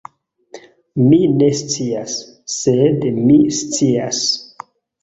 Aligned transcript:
Mi 1.03 1.19
ne 1.33 1.51
scias 1.59 2.17
sed 2.57 3.07
mi 3.21 3.39
scias 3.61 4.27